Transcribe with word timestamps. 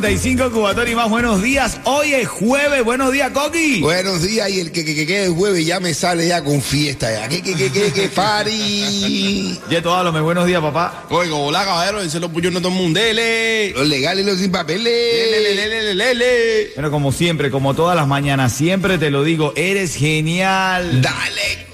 Ritmo 0.00 0.46
95, 0.46 0.50
Cubatón 0.50 0.88
y 0.88 0.94
más. 0.94 1.10
Buenos 1.10 1.42
días. 1.42 1.78
Hoy 1.84 2.14
es 2.14 2.26
jueves. 2.28 2.82
Buenos 2.84 3.12
días, 3.12 3.30
Coqui. 3.32 3.80
Buenos 3.80 4.22
días 4.22 4.48
y 4.50 4.60
el 4.60 4.72
que, 4.72 4.84
que, 4.84 4.94
que 4.94 5.06
quede 5.06 5.24
el 5.26 5.32
jueves 5.32 5.66
ya 5.66 5.78
me 5.78 5.92
sale 5.92 6.26
ya 6.26 6.42
con 6.42 6.62
fiesta 6.62 7.12
ya. 7.12 7.28
¿Qué, 7.28 7.42
qué, 7.42 7.54
qué, 7.54 7.70
qué, 7.70 7.92
qué, 7.92 8.08
party? 8.14 9.58
Yeto, 9.68 9.94
háblame. 9.94 10.20
Buenos 10.22 10.46
días, 10.46 10.62
papá. 10.62 11.04
Oiga, 11.10 11.34
hola, 11.34 11.64
caballero, 11.64 12.02
dice 12.02 12.18
los 12.18 12.30
puños 12.30 12.52
no 12.52 12.60
todo 12.60 12.72
el 12.72 12.78
mundo. 12.78 12.98
Dele. 12.98 13.72
Los 13.72 13.86
legales 13.88 14.24
y 14.24 14.30
los 14.30 14.38
sin 14.38 14.46
Lele, 14.50 14.58
papeles. 14.58 15.30
lele, 15.30 15.68
lele, 15.68 15.94
lele. 15.94 16.70
Bueno, 16.76 16.90
como 16.90 17.12
siempre, 17.12 17.50
como 17.50 17.74
todas 17.74 17.94
las 17.94 18.06
mañanas, 18.06 18.52
siempre 18.54 18.96
te 18.96 19.10
lo 19.10 19.22
digo, 19.22 19.52
eres 19.56 19.94
genial. 19.96 21.02
Dale. 21.02 21.66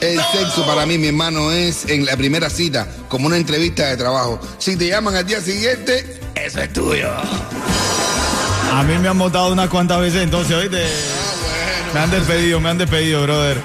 El 0.00 0.18
sexo 0.32 0.64
para 0.64 0.86
mí, 0.86 0.96
mi 0.96 1.08
hermano, 1.08 1.52
es 1.52 1.84
en 1.86 2.06
la 2.06 2.16
primera 2.16 2.48
cita, 2.48 2.88
como 3.08 3.26
una 3.26 3.36
entrevista 3.36 3.86
de 3.86 3.98
trabajo. 3.98 4.40
Si 4.58 4.76
te 4.76 4.88
llaman 4.88 5.14
al 5.14 5.26
día 5.26 5.42
siguiente, 5.42 6.20
eso 6.34 6.60
es 6.60 6.72
tuyo. 6.72 7.10
A 8.72 8.82
mí 8.82 8.96
me 8.98 9.08
han 9.08 9.18
votado 9.18 9.52
unas 9.52 9.68
cuantas 9.68 10.00
veces, 10.00 10.22
entonces, 10.22 10.56
oíste. 10.56 10.86
Me 11.92 12.00
han 12.00 12.10
despedido, 12.10 12.60
me 12.60 12.70
han 12.70 12.78
despedido, 12.78 13.22
brother. 13.24 13.58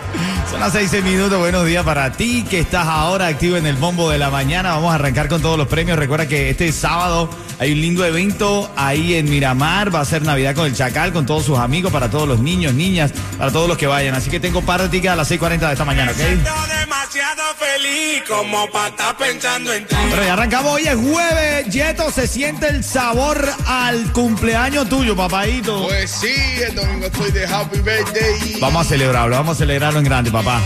Son 0.51 0.59
las 0.59 0.73
6 0.73 1.03
minutos. 1.03 1.39
Buenos 1.39 1.65
días 1.65 1.85
para 1.85 2.11
ti 2.11 2.43
que 2.49 2.59
estás 2.59 2.85
ahora 2.85 3.27
activo 3.27 3.55
en 3.55 3.65
el 3.65 3.75
bombo 3.75 4.09
de 4.09 4.17
la 4.17 4.29
mañana. 4.29 4.71
Vamos 4.71 4.91
a 4.91 4.95
arrancar 4.95 5.29
con 5.29 5.41
todos 5.41 5.57
los 5.57 5.67
premios. 5.67 5.97
Recuerda 5.97 6.27
que 6.27 6.49
este 6.49 6.71
sábado 6.73 7.29
hay 7.59 7.71
un 7.71 7.81
lindo 7.81 8.05
evento 8.05 8.71
ahí 8.75 9.15
en 9.15 9.29
Miramar. 9.29 9.93
Va 9.93 10.01
a 10.01 10.05
ser 10.05 10.21
Navidad 10.23 10.55
con 10.55 10.65
el 10.65 10.75
Chacal, 10.75 11.13
con 11.13 11.25
todos 11.25 11.45
sus 11.45 11.57
amigos, 11.57 11.91
para 11.91 12.09
todos 12.09 12.27
los 12.27 12.39
niños, 12.39 12.73
niñas, 12.73 13.11
para 13.37 13.51
todos 13.51 13.67
los 13.67 13.77
que 13.77 13.87
vayan. 13.87 14.15
Así 14.15 14.29
que 14.29 14.39
tengo 14.39 14.61
par 14.61 14.81
de 14.81 14.89
tickets 14.89 15.13
a 15.13 15.15
las 15.15 15.31
6:40 15.31 15.67
de 15.67 15.73
esta 15.73 15.85
mañana, 15.85 16.11
¿ok? 16.11 16.17
Siento 16.17 16.51
demasiado 16.79 17.43
feliz 17.57 18.23
como 18.27 18.69
para 18.71 18.87
estar 18.89 19.17
pensando 19.17 19.73
en 19.73 19.87
ti. 19.87 19.95
Pero 20.09 20.23
ya 20.23 20.33
arrancamos. 20.33 20.73
Hoy 20.73 20.87
es 20.87 20.95
jueves. 20.95 21.67
Yeto, 21.69 22.11
se 22.11 22.27
siente 22.27 22.67
el 22.67 22.83
sabor 22.83 23.49
al 23.65 24.11
cumpleaños 24.11 24.89
tuyo, 24.89 25.15
papadito. 25.15 25.83
Pues 25.87 26.11
sí, 26.11 26.35
el 26.67 26.75
domingo 26.75 27.05
estoy 27.07 27.31
de 27.31 27.45
Happy 27.45 27.79
Birthday. 27.79 28.59
Vamos 28.59 28.85
a 28.85 28.89
celebrarlo, 28.89 29.35
vamos 29.35 29.55
a 29.55 29.59
celebrarlo 29.59 29.99
en 29.99 30.05
grande, 30.05 30.31
papá. 30.31 30.61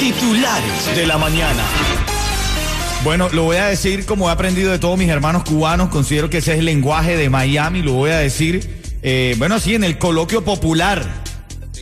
Titulares 0.00 0.96
de 0.96 1.06
la 1.06 1.18
mañana. 1.18 1.62
Bueno, 3.08 3.30
lo 3.32 3.44
voy 3.44 3.56
a 3.56 3.64
decir 3.64 4.04
como 4.04 4.28
he 4.28 4.32
aprendido 4.32 4.70
de 4.70 4.78
todos 4.78 4.98
mis 4.98 5.08
hermanos 5.08 5.42
cubanos, 5.42 5.88
considero 5.88 6.28
que 6.28 6.36
ese 6.38 6.52
es 6.52 6.58
el 6.58 6.66
lenguaje 6.66 7.16
de 7.16 7.30
Miami, 7.30 7.80
lo 7.80 7.94
voy 7.94 8.10
a 8.10 8.18
decir, 8.18 8.82
eh, 9.02 9.34
bueno, 9.38 9.58
sí, 9.58 9.74
en 9.74 9.82
el 9.82 9.96
coloquio 9.96 10.44
popular. 10.44 11.24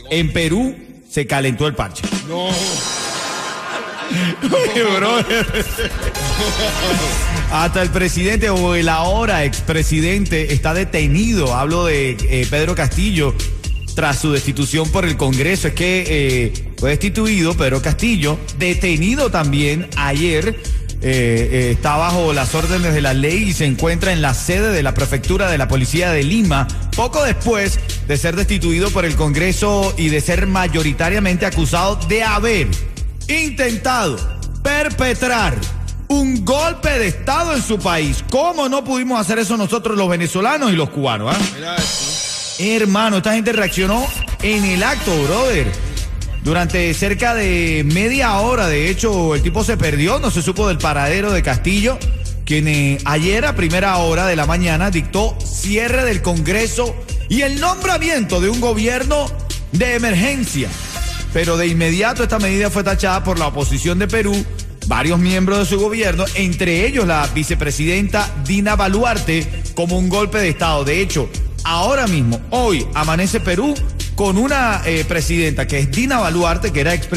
En 0.09 0.31
Perú 0.31 0.73
se 1.11 1.27
calentó 1.27 1.67
el 1.67 1.75
parche. 1.75 2.03
No. 2.29 2.47
Oye, 4.71 4.83
brother. 4.97 5.45
Hasta 7.51 7.81
el 7.81 7.89
presidente 7.89 8.49
o 8.49 8.73
el 8.73 8.87
ahora 8.87 9.43
expresidente 9.43 10.53
está 10.53 10.73
detenido. 10.73 11.53
Hablo 11.53 11.87
de 11.87 12.11
eh, 12.11 12.47
Pedro 12.49 12.73
Castillo 12.73 13.35
tras 13.95 14.19
su 14.19 14.31
destitución 14.31 14.89
por 14.91 15.03
el 15.03 15.17
Congreso. 15.17 15.67
Es 15.67 15.73
que 15.73 16.05
eh, 16.07 16.53
fue 16.77 16.91
destituido 16.91 17.53
Pedro 17.53 17.81
Castillo, 17.81 18.39
detenido 18.57 19.29
también 19.29 19.89
ayer. 19.97 20.57
Eh, 21.01 21.49
eh, 21.51 21.71
está 21.71 21.95
bajo 21.95 22.33
las 22.33 22.55
órdenes 22.55 22.93
de 22.93 23.01
la 23.01 23.13
ley 23.13 23.43
y 23.49 23.53
se 23.53 23.65
encuentra 23.65 24.11
en 24.13 24.21
la 24.21 24.33
sede 24.33 24.71
de 24.71 24.81
la 24.81 24.93
prefectura 24.93 25.49
de 25.49 25.57
la 25.57 25.67
policía 25.67 26.11
de 26.11 26.23
Lima, 26.23 26.67
poco 26.95 27.23
después 27.23 27.79
de 28.07 28.17
ser 28.17 28.35
destituido 28.35 28.89
por 28.89 29.05
el 29.05 29.15
Congreso 29.15 29.93
y 29.97 30.09
de 30.09 30.21
ser 30.21 30.47
mayoritariamente 30.47 31.45
acusado 31.45 31.97
de 32.07 32.23
haber 32.23 32.67
intentado 33.27 34.17
perpetrar 34.63 35.55
un 36.07 36.43
golpe 36.43 36.89
de 36.97 37.07
Estado 37.07 37.53
en 37.53 37.61
su 37.61 37.77
país. 37.77 38.23
¿Cómo 38.31 38.67
no 38.67 38.83
pudimos 38.83 39.19
hacer 39.19 39.37
eso 39.37 39.55
nosotros 39.55 39.97
los 39.97 40.09
venezolanos 40.09 40.71
y 40.71 40.75
los 40.75 40.89
cubanos? 40.89 41.35
ah? 41.35 41.75
Hermano, 42.59 43.17
esta 43.17 43.33
gente 43.33 43.53
reaccionó 43.53 44.03
en 44.41 44.65
el 44.65 44.81
acto, 44.81 45.11
brother. 45.23 45.67
Durante 46.47 46.93
cerca 46.93 47.35
de 47.35 47.83
media 47.85 48.37
hora, 48.37 48.69
de 48.69 48.89
hecho, 48.89 49.35
el 49.35 49.41
tipo 49.41 49.65
se 49.65 49.75
perdió, 49.75 50.17
no 50.19 50.31
se 50.31 50.41
supo 50.41 50.69
del 50.69 50.77
paradero 50.77 51.33
de 51.33 51.43
Castillo, 51.43 51.99
quien 52.45 52.69
eh, 52.69 52.99
ayer 53.03 53.45
a 53.45 53.53
primera 53.53 53.97
hora 53.97 54.25
de 54.25 54.37
la 54.37 54.45
mañana 54.45 54.89
dictó 54.89 55.37
cierre 55.43 56.05
del 56.05 56.21
Congreso 56.21 56.95
y 57.27 57.41
el 57.41 57.59
nombramiento 57.59 58.39
de 58.39 58.49
un 58.49 58.61
gobierno 58.61 59.29
de 59.73 59.95
emergencia. 59.95 60.69
Pero 61.33 61.57
de 61.57 61.67
inmediato 61.67 62.23
esta 62.23 62.39
medida 62.39 62.69
fue 62.69 62.85
tachada 62.85 63.25
por 63.25 63.37
la 63.37 63.47
oposición 63.47 63.99
de 63.99 64.07
Perú, 64.07 64.33
varios 64.85 65.19
miembros 65.19 65.59
de 65.59 65.65
su 65.65 65.77
gobierno, 65.77 66.23
entre 66.35 66.87
ellos 66.87 67.05
la 67.05 67.27
vicepresidenta 67.35 68.25
Dina 68.45 68.77
Baluarte, 68.77 69.45
como 69.75 69.99
un 69.99 70.07
golpe 70.07 70.37
de 70.37 70.47
Estado. 70.47 70.85
De 70.85 71.01
hecho, 71.01 71.29
ahora 71.65 72.07
mismo, 72.07 72.39
hoy, 72.51 72.87
amanece 72.93 73.41
Perú 73.41 73.75
con 74.17 74.39
una 74.39 74.81
eh, 74.83 75.05
presidenta 75.07 75.67
que 75.67 75.77
es 75.77 75.91
Dina 75.91 76.17
Baluarte, 76.17 76.71
que 76.71 76.81
era 76.81 76.95
ex 76.95 77.07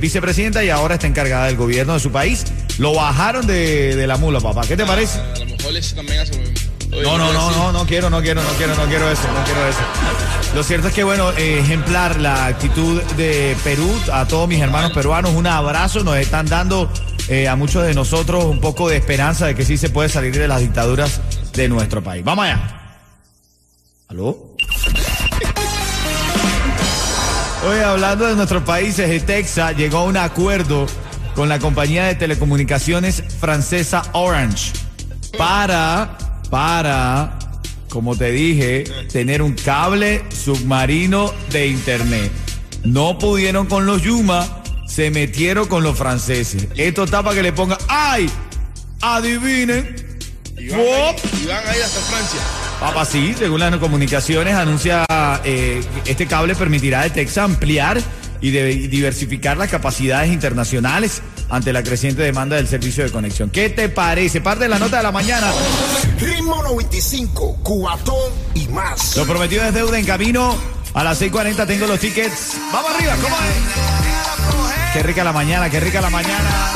vicepresidenta 0.00 0.64
y 0.64 0.68
ahora 0.68 0.94
está 0.94 1.06
encargada 1.06 1.46
del 1.46 1.56
gobierno 1.56 1.94
de 1.94 2.00
su 2.00 2.10
país. 2.10 2.44
Lo 2.78 2.92
bajaron 2.94 3.46
de, 3.46 3.94
de 3.94 4.06
la 4.08 4.16
mula, 4.16 4.40
papá. 4.40 4.62
¿Qué 4.66 4.76
te 4.76 4.84
parece? 4.84 5.20
A 5.20 5.38
lo 5.38 5.46
mejor 5.46 5.76
ese 5.76 5.94
también 5.94 6.18
hace. 6.18 6.32
No, 6.90 7.16
no, 7.16 7.32
no, 7.32 7.52
no, 7.52 7.72
no 7.72 7.86
quiero, 7.86 8.10
no 8.10 8.20
quiero, 8.20 8.42
no 8.42 8.48
quiero, 8.58 8.74
no 8.74 8.86
quiero 8.86 9.08
eso, 9.08 9.22
no 9.32 9.44
quiero 9.44 9.68
eso. 9.68 9.78
Lo 10.56 10.64
cierto 10.64 10.88
es 10.88 10.94
que, 10.94 11.04
bueno, 11.04 11.30
eh, 11.38 11.60
ejemplar 11.60 12.20
la 12.20 12.46
actitud 12.46 13.00
de 13.16 13.56
Perú, 13.62 13.88
a 14.12 14.26
todos 14.26 14.48
mis 14.48 14.60
hermanos 14.60 14.90
peruanos, 14.90 15.32
un 15.36 15.46
abrazo, 15.46 16.02
nos 16.02 16.16
están 16.16 16.46
dando 16.46 16.92
eh, 17.28 17.46
a 17.46 17.54
muchos 17.54 17.84
de 17.84 17.94
nosotros 17.94 18.44
un 18.46 18.60
poco 18.60 18.88
de 18.88 18.96
esperanza 18.96 19.46
de 19.46 19.54
que 19.54 19.64
sí 19.64 19.76
se 19.76 19.90
puede 19.90 20.08
salir 20.08 20.36
de 20.36 20.48
las 20.48 20.60
dictaduras 20.60 21.20
de 21.52 21.68
nuestro 21.68 22.02
país. 22.02 22.24
Vamos 22.24 22.46
allá. 22.46 22.98
¿Aló? 24.08 24.49
Hoy 27.62 27.78
hablando 27.80 28.26
de 28.26 28.36
nuestros 28.36 28.62
países, 28.62 29.26
Texas 29.26 29.76
llegó 29.76 29.98
a 29.98 30.04
un 30.04 30.16
acuerdo 30.16 30.86
con 31.34 31.50
la 31.50 31.58
compañía 31.58 32.06
de 32.06 32.14
telecomunicaciones 32.14 33.22
francesa 33.38 34.02
Orange 34.12 34.72
para, 35.36 36.16
para, 36.48 37.38
como 37.90 38.16
te 38.16 38.30
dije, 38.30 38.84
tener 39.12 39.42
un 39.42 39.52
cable 39.52 40.24
submarino 40.30 41.34
de 41.50 41.66
internet. 41.66 42.32
No 42.82 43.18
pudieron 43.18 43.66
con 43.66 43.84
los 43.84 44.00
Yuma, 44.00 44.62
se 44.86 45.10
metieron 45.10 45.68
con 45.68 45.82
los 45.82 45.98
franceses. 45.98 46.66
Esto 46.76 47.04
está 47.04 47.22
para 47.22 47.36
que 47.36 47.42
le 47.42 47.52
ponga, 47.52 47.76
¡ay! 47.88 48.30
Adivinen. 49.02 50.18
Y 50.56 50.70
van, 50.70 50.80
a 50.80 50.82
Wop. 50.82 51.16
ir, 51.18 51.42
y 51.42 51.46
van 51.46 51.66
a 51.66 51.76
ir 51.76 51.82
hasta 51.82 52.00
Francia. 52.00 52.40
Papá, 52.80 53.04
sí, 53.04 53.34
según 53.38 53.60
las 53.60 53.76
comunicaciones, 53.76 54.54
anuncia 54.54 55.04
eh, 55.44 55.84
este 56.06 56.26
cable 56.26 56.54
permitirá 56.54 57.02
a 57.02 57.10
Texas 57.12 57.44
ampliar 57.44 58.00
y, 58.40 58.50
de- 58.52 58.88
diversificar 58.88 59.58
las 59.58 59.68
capacidades 59.68 60.32
internacionales 60.32 61.20
ante 61.50 61.74
la 61.74 61.82
creciente 61.82 62.22
demanda 62.22 62.56
del 62.56 62.68
servicio 62.68 63.04
de 63.04 63.10
conexión. 63.10 63.50
¿Qué 63.50 63.68
te 63.68 63.90
parece? 63.90 64.40
Parte 64.40 64.64
de 64.64 64.70
la 64.70 64.78
nota 64.78 64.96
de 64.96 65.02
la 65.02 65.12
mañana. 65.12 65.52
Ritmo 66.18 66.62
95, 66.62 67.58
cuatón 67.62 68.16
y 68.54 68.66
más. 68.68 69.14
Lo 69.16 69.26
prometido 69.26 69.62
es 69.64 69.74
deuda 69.74 69.98
en 69.98 70.06
camino. 70.06 70.56
A 70.94 71.04
las 71.04 71.20
6:40 71.20 71.66
tengo 71.66 71.86
los 71.86 72.00
tickets. 72.00 72.56
Vamos 72.72 72.92
arriba, 72.96 73.14
¿cómo 73.22 73.36
es? 73.36 74.92
Qué 74.94 75.02
rica 75.02 75.22
la 75.22 75.32
mañana, 75.32 75.68
qué 75.68 75.80
rica 75.80 76.00
la 76.00 76.10
mañana. 76.10 76.72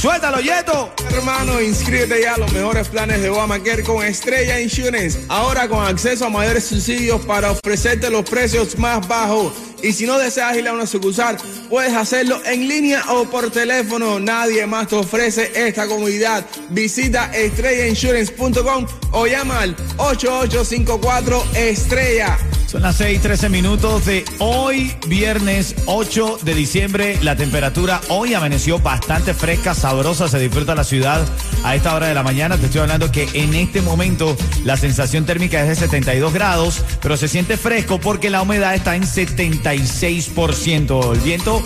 Suéltalo, 0.00 0.38
Yeto. 0.38 0.92
Hermano, 1.10 1.60
inscríbete 1.60 2.22
ya 2.22 2.34
a 2.34 2.38
los 2.38 2.52
mejores 2.52 2.86
planes 2.86 3.20
de 3.20 3.30
Obamacare 3.30 3.82
con 3.82 4.04
Estrella 4.04 4.60
Insurance. 4.60 5.18
Ahora 5.28 5.68
con 5.68 5.84
acceso 5.84 6.24
a 6.26 6.30
mayores 6.30 6.66
subsidios 6.66 7.20
para 7.26 7.50
ofrecerte 7.50 8.08
los 8.08 8.22
precios 8.22 8.78
más 8.78 9.06
bajos. 9.08 9.52
Y 9.82 9.92
si 9.92 10.06
no 10.06 10.16
deseas 10.16 10.56
ir 10.56 10.68
a 10.68 10.72
una 10.72 10.86
sucursal, 10.86 11.36
puedes 11.68 11.94
hacerlo 11.94 12.40
en 12.44 12.68
línea 12.68 13.02
o 13.08 13.24
por 13.24 13.50
teléfono. 13.50 14.20
Nadie 14.20 14.66
más 14.66 14.86
te 14.86 14.94
ofrece 14.94 15.50
esta 15.66 15.88
comodidad. 15.88 16.46
Visita 16.70 17.32
estrellainsurance.com 17.34 18.86
o 19.10 19.26
llama 19.26 19.62
al 19.62 19.74
8854 19.96 21.44
Estrella. 21.56 22.38
Son 22.68 22.82
las 22.82 22.96
6, 22.96 23.22
13 23.22 23.48
minutos 23.48 24.04
de 24.04 24.26
hoy, 24.40 24.92
viernes 25.06 25.74
8 25.86 26.40
de 26.42 26.54
diciembre. 26.54 27.18
La 27.22 27.34
temperatura 27.34 28.02
hoy 28.10 28.34
amaneció 28.34 28.78
bastante 28.78 29.32
fresca, 29.32 29.74
sabrosa, 29.74 30.28
se 30.28 30.38
disfruta 30.38 30.74
la 30.74 30.84
ciudad 30.84 31.26
a 31.64 31.74
esta 31.74 31.94
hora 31.94 32.08
de 32.08 32.14
la 32.14 32.22
mañana. 32.22 32.58
Te 32.58 32.66
estoy 32.66 32.82
hablando 32.82 33.10
que 33.10 33.26
en 33.32 33.54
este 33.54 33.80
momento 33.80 34.36
la 34.66 34.76
sensación 34.76 35.24
térmica 35.24 35.62
es 35.62 35.68
de 35.68 35.76
72 35.76 36.34
grados, 36.34 36.84
pero 37.00 37.16
se 37.16 37.26
siente 37.26 37.56
fresco 37.56 38.00
porque 38.00 38.28
la 38.28 38.42
humedad 38.42 38.74
está 38.74 38.96
en 38.96 39.04
76%. 39.04 41.14
El 41.14 41.20
viento 41.20 41.62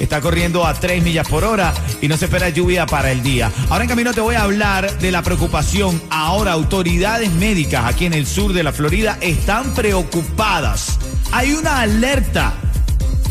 está 0.00 0.20
corriendo 0.20 0.66
a 0.66 0.74
3 0.74 1.02
millas 1.02 1.28
por 1.28 1.44
hora 1.44 1.72
y 2.00 2.08
no 2.08 2.16
se 2.16 2.26
espera 2.26 2.48
lluvia 2.48 2.86
para 2.86 3.10
el 3.10 3.22
día. 3.22 3.50
Ahora 3.70 3.84
en 3.84 3.88
camino 3.88 4.12
te 4.12 4.20
voy 4.20 4.34
a 4.34 4.42
hablar 4.42 4.98
de 4.98 5.10
la 5.10 5.22
preocupación. 5.22 6.00
Ahora 6.10 6.52
autoridades 6.52 7.30
médicas 7.30 7.84
aquí 7.84 8.06
en 8.06 8.14
el 8.14 8.26
sur 8.26 8.52
de 8.52 8.62
la 8.62 8.72
Florida 8.72 9.18
están 9.20 9.74
preocupadas. 9.74 10.98
Hay 11.32 11.52
una 11.52 11.80
alerta 11.80 12.54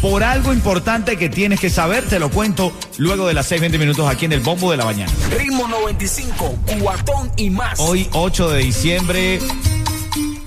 por 0.01 0.21
algo 0.21 0.51
importante 0.51 1.15
que 1.15 1.29
tienes 1.29 1.61
que 1.61 1.69
saber. 1.69 2.03
Te 2.03 2.19
lo 2.19 2.29
cuento 2.29 2.73
luego 2.97 3.25
de 3.25 3.33
las 3.33 3.47
6, 3.47 3.61
20 3.61 3.77
minutos 3.77 4.07
aquí 4.07 4.25
en 4.25 4.33
el 4.33 4.41
Bombo 4.41 4.69
de 4.69 4.77
la 4.77 4.85
Mañana. 4.85 5.11
Ritmo 5.37 5.67
95, 5.67 6.59
cuatón 6.81 7.31
y 7.37 7.49
más. 7.49 7.79
Hoy 7.79 8.09
8 8.11 8.49
de 8.49 8.59
diciembre. 8.59 9.39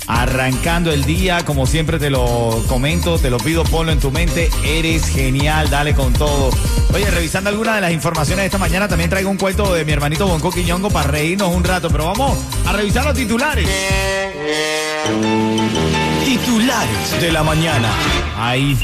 Arrancando 0.08 0.92
el 0.92 1.04
día, 1.04 1.44
como 1.44 1.66
siempre 1.66 1.98
te 1.98 2.10
lo 2.10 2.62
comento, 2.68 3.18
te 3.18 3.28
lo 3.28 3.38
pido, 3.38 3.64
ponlo 3.64 3.90
en 3.90 3.98
tu 3.98 4.12
mente. 4.12 4.50
Eres 4.64 5.08
genial, 5.08 5.68
dale 5.68 5.94
con 5.94 6.12
todo. 6.12 6.50
Oye, 6.94 7.10
revisando 7.10 7.50
algunas 7.50 7.74
de 7.74 7.80
las 7.80 7.92
informaciones 7.92 8.42
de 8.42 8.46
esta 8.46 8.58
mañana, 8.58 8.86
también 8.86 9.10
traigo 9.10 9.28
un 9.28 9.36
cuento 9.36 9.74
de 9.74 9.84
mi 9.84 9.92
hermanito 9.92 10.26
Bonco 10.26 10.52
Quiñongo 10.52 10.90
para 10.90 11.08
reírnos 11.08 11.52
un 11.54 11.64
rato. 11.64 11.90
Pero 11.90 12.06
vamos 12.06 12.38
a 12.64 12.72
revisar 12.72 13.04
los 13.04 13.14
titulares. 13.14 13.68
Titulares 16.24 17.20
de 17.20 17.32
la 17.32 17.42
mañana. 17.42 17.90
Ahí. 18.38 18.78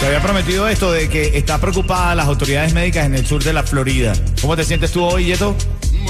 Te 0.00 0.06
había 0.06 0.22
prometido 0.22 0.68
esto 0.68 0.92
de 0.92 1.08
que 1.08 1.36
está 1.36 1.58
preocupada 1.58 2.14
las 2.14 2.28
autoridades 2.28 2.72
médicas 2.72 3.06
en 3.06 3.16
el 3.16 3.26
sur 3.26 3.42
de 3.42 3.52
la 3.52 3.64
Florida. 3.64 4.12
¿Cómo 4.40 4.54
te 4.54 4.62
sientes 4.62 4.92
tú 4.92 5.02
hoy, 5.02 5.24
Yeto? 5.24 5.56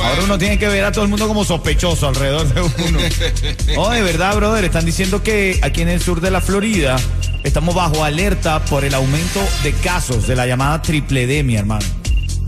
Ahora 0.02 0.22
uno 0.24 0.38
tiene 0.38 0.58
que 0.58 0.68
ver 0.68 0.84
a 0.84 0.92
todo 0.92 1.04
el 1.04 1.10
mundo 1.10 1.26
como 1.26 1.44
sospechoso 1.44 2.08
alrededor 2.08 2.52
de 2.52 2.60
uno. 2.60 2.98
Oh, 3.76 3.90
de 3.90 4.02
verdad, 4.02 4.34
brother. 4.36 4.64
Están 4.64 4.84
diciendo 4.84 5.22
que 5.22 5.58
aquí 5.62 5.82
en 5.82 5.88
el 5.88 6.00
sur 6.00 6.20
de 6.20 6.30
la 6.30 6.40
Florida 6.40 6.96
estamos 7.44 7.74
bajo 7.74 8.02
alerta 8.02 8.64
por 8.64 8.84
el 8.84 8.94
aumento 8.94 9.40
de 9.62 9.72
casos 9.72 10.26
de 10.26 10.34
la 10.36 10.46
llamada 10.46 10.82
tripledemia, 10.82 11.60
hermano. 11.60 11.86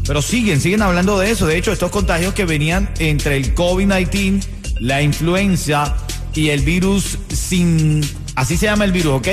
Pero 0.06 0.22
siguen, 0.22 0.60
siguen 0.60 0.82
hablando 0.82 1.18
de 1.18 1.30
eso. 1.30 1.46
De 1.46 1.56
hecho, 1.56 1.72
estos 1.72 1.90
contagios 1.90 2.34
que 2.34 2.44
venían 2.44 2.90
entre 2.98 3.36
el 3.36 3.54
COVID-19, 3.54 4.42
la 4.80 5.02
influenza 5.02 5.96
y 6.34 6.48
el 6.48 6.60
virus 6.62 7.18
sin, 7.28 8.00
así 8.34 8.56
se 8.56 8.66
llama 8.66 8.84
el 8.84 8.92
virus, 8.92 9.14
¿ok? 9.14 9.28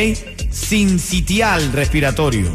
Sincitial 0.52 1.72
respiratorio. 1.72 2.52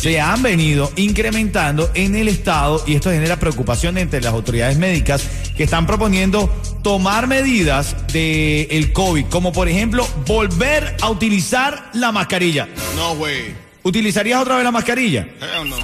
Se 0.00 0.18
han 0.18 0.42
venido 0.42 0.90
incrementando 0.96 1.90
en 1.92 2.16
el 2.16 2.28
estado 2.28 2.82
y 2.86 2.94
esto 2.94 3.10
genera 3.10 3.38
preocupación 3.38 3.98
entre 3.98 4.22
las 4.22 4.32
autoridades 4.32 4.78
médicas 4.78 5.28
que 5.54 5.64
están 5.64 5.86
proponiendo 5.86 6.48
tomar 6.82 7.26
medidas 7.26 7.94
del 8.10 8.66
el 8.70 8.94
COVID, 8.94 9.26
como 9.26 9.52
por 9.52 9.68
ejemplo 9.68 10.08
volver 10.26 10.96
a 11.02 11.10
utilizar 11.10 11.90
la 11.92 12.12
mascarilla. 12.12 12.66
No, 12.96 13.14
güey. 13.16 13.54
¿Utilizarías 13.82 14.40
otra 14.40 14.54
vez 14.54 14.64
la 14.64 14.70
mascarilla? 14.70 15.28
Hell 15.38 15.68
no. 15.68 15.76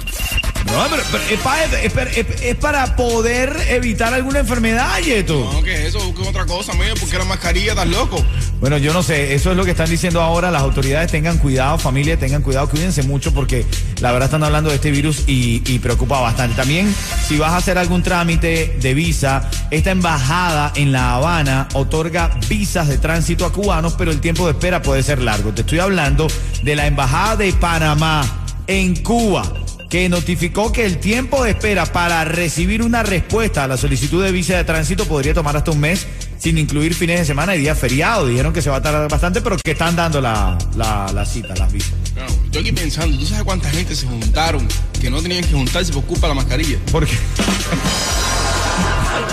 No, 0.67 0.85
pero, 0.91 1.03
pero 1.11 1.23
es, 1.29 1.39
para, 1.39 1.63
es 1.81 1.91
para- 1.93 2.09
es- 2.11 2.41
es 2.41 2.55
para 2.55 2.95
poder 2.95 3.55
evitar 3.69 4.13
alguna 4.13 4.39
enfermedad, 4.39 4.99
Yeto. 4.99 5.49
No, 5.53 5.63
¿qué 5.63 5.73
es 5.73 5.95
eso? 5.95 5.99
Busquen 6.05 6.27
otra 6.27 6.45
cosa, 6.45 6.73
mío, 6.73 6.93
porque 6.99 7.17
la 7.17 7.23
mascarilla, 7.25 7.71
estás 7.71 7.87
loco. 7.87 8.23
Bueno, 8.59 8.77
yo 8.77 8.93
no 8.93 9.01
sé, 9.01 9.33
eso 9.33 9.51
es 9.51 9.57
lo 9.57 9.65
que 9.65 9.71
están 9.71 9.89
diciendo 9.89 10.21
ahora. 10.21 10.51
Las 10.51 10.61
autoridades 10.61 11.09
tengan 11.11 11.37
cuidado, 11.39 11.77
familia, 11.79 12.17
tengan 12.19 12.41
cuidado, 12.41 12.69
cuídense 12.69 13.01
mucho 13.03 13.33
porque 13.33 13.65
la 14.01 14.11
verdad 14.11 14.27
están 14.27 14.43
hablando 14.43 14.69
de 14.69 14.75
este 14.75 14.91
virus 14.91 15.23
y, 15.27 15.63
y 15.65 15.79
preocupa 15.79 16.19
bastante. 16.19 16.55
También, 16.55 16.93
si 17.27 17.37
vas 17.37 17.53
a 17.53 17.57
hacer 17.57 17.77
algún 17.77 18.03
trámite 18.03 18.77
de 18.79 18.93
visa, 18.93 19.49
esta 19.71 19.91
embajada 19.91 20.73
en 20.75 20.91
La 20.91 21.15
Habana 21.15 21.67
otorga 21.73 22.37
visas 22.49 22.87
de 22.87 22.97
tránsito 22.97 23.45
a 23.45 23.53
cubanos, 23.53 23.93
pero 23.97 24.11
el 24.11 24.19
tiempo 24.21 24.45
de 24.45 24.51
espera 24.51 24.81
puede 24.81 25.01
ser 25.01 25.21
largo. 25.21 25.51
Te 25.53 25.61
estoy 25.61 25.79
hablando 25.79 26.27
de 26.61 26.75
la 26.75 26.85
embajada 26.87 27.37
de 27.37 27.53
Panamá 27.53 28.23
en 28.67 28.95
Cuba 29.01 29.43
que 29.89 30.09
notificó 30.09 30.71
que 30.71 30.85
el 30.85 30.97
tiempo 30.97 31.43
de 31.43 31.51
espera 31.51 31.85
para 31.85 32.25
recibir 32.25 32.81
una 32.81 33.03
respuesta 33.03 33.63
a 33.63 33.67
la 33.67 33.77
solicitud 33.77 34.23
de 34.23 34.31
visa 34.31 34.57
de 34.57 34.63
tránsito 34.63 35.05
podría 35.05 35.33
tomar 35.33 35.55
hasta 35.55 35.71
un 35.71 35.79
mes 35.79 36.05
sin 36.37 36.57
incluir 36.57 36.93
fines 36.93 37.19
de 37.19 37.25
semana 37.25 37.55
y 37.55 37.59
días 37.59 37.79
feriados. 37.79 38.27
Dijeron 38.29 38.51
que 38.53 38.61
se 38.61 38.69
va 38.69 38.77
a 38.77 38.81
tardar 38.81 39.07
bastante, 39.09 39.41
pero 39.41 39.57
que 39.57 39.71
están 39.71 39.95
dando 39.95 40.19
la, 40.19 40.57
la, 40.75 41.11
la 41.13 41.25
cita, 41.25 41.55
las 41.55 41.71
visas. 41.71 41.93
No, 42.15 42.25
yo 42.51 42.59
aquí 42.59 42.71
pensando, 42.71 43.17
¿tú 43.17 43.25
sabes 43.25 43.43
cuánta 43.43 43.69
gente 43.69 43.95
se 43.95 44.07
juntaron 44.07 44.67
que 44.99 45.09
no 45.09 45.21
tenían 45.21 45.43
que 45.43 45.53
juntarse 45.53 45.93
por 45.93 46.03
culpa 46.03 46.27
de 46.27 46.35
la 46.35 46.41
mascarilla? 46.41 46.79
Porque, 46.91 47.17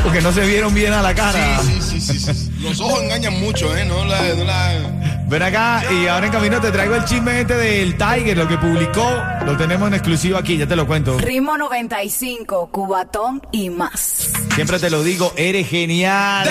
porque 0.03 0.21
no 0.21 0.33
se 0.33 0.47
vieron 0.47 0.73
bien 0.73 0.93
a 0.93 1.03
la 1.03 1.15
cara. 1.15 1.61
Sí, 1.63 1.79
sí, 1.81 2.01
sí, 2.01 2.19
sí, 2.19 2.35
sí. 2.35 2.51
Los 2.61 2.79
ojos 2.81 3.03
engañan 3.03 3.41
mucho, 3.41 3.77
¿eh? 3.77 3.85
No 3.85 4.05
la... 4.05 4.23
No 4.35 4.45
la... 4.45 5.14
Ven 5.27 5.43
acá 5.43 5.83
y 5.91 6.07
ahora 6.07 6.27
en 6.27 6.33
camino 6.33 6.61
te 6.61 6.71
traigo 6.71 6.95
el 6.95 7.05
chisme 7.05 7.41
este 7.41 7.55
del 7.55 7.97
Tiger, 7.97 8.37
lo 8.37 8.47
que 8.47 8.59
publicó. 8.59 9.09
Lo 9.45 9.57
tenemos 9.57 9.89
en 9.89 9.95
exclusivo 9.95 10.37
aquí, 10.37 10.59
ya 10.59 10.67
te 10.67 10.77
lo 10.77 10.87
cuento. 10.87 11.19
Ritmo 11.19 11.57
95, 11.57 12.69
Cubatón 12.71 13.43
y 13.51 13.71
más. 13.71 14.33
Siempre 14.55 14.79
te 14.79 14.91
lo 14.91 15.03
digo, 15.03 15.33
eres 15.37 15.69
genial. 15.69 16.49